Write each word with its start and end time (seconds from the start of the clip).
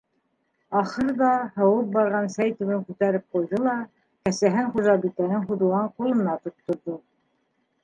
Ахырҙа 0.77 1.33
һыуып 1.59 1.91
барған 1.97 2.25
сәй 2.37 2.55
төбөн 2.61 2.81
күтәреп 2.89 3.37
ҡуйҙы 3.37 3.61
ла 3.69 3.77
кәсәһен 4.29 4.73
хужабикәнең 4.73 5.47
һуҙылған 5.53 5.95
ҡулына 5.95 6.37
тотторҙо. 6.49 7.01